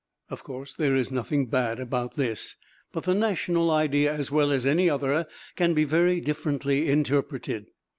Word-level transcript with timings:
Of 0.31 0.43
course, 0.43 0.73
there 0.73 0.95
is 0.95 1.11
nothing 1.11 1.45
bad 1.45 1.79
about 1.79 2.15
this. 2.15 2.55
But 2.91 3.03
the 3.03 3.13
national 3.13 3.69
idea 3.69 4.11
as 4.11 4.31
well 4.31 4.51
as 4.51 4.65
any 4.65 4.89
other, 4.89 5.27
can 5.55 5.75
be 5.75 5.83
very 5.83 6.19
differently 6.19 6.89
interpreted. 6.89 7.67